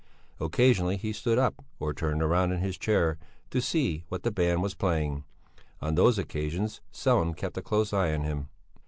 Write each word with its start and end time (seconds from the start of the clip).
Occasionally 0.39 0.97
he 0.97 1.13
stood 1.13 1.37
up 1.37 1.63
or 1.79 1.93
turned 1.93 2.27
round 2.27 2.51
in 2.51 2.57
his 2.59 2.75
chair 2.75 3.19
to 3.51 3.61
"see 3.61 4.03
what 4.09 4.23
the 4.23 4.31
band 4.31 4.63
was 4.63 4.73
playing." 4.73 5.25
On 5.79 5.93
those 5.93 6.17
occasions 6.17 6.81
Sellén 6.91 7.37
kept 7.37 7.55
a 7.59 7.61
close 7.61 7.93
eye 7.93 8.11
on 8.11 8.23
him. 8.23 8.49